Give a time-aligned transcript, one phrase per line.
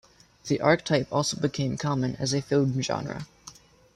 [0.47, 3.27] The archetype also became common as a film genre.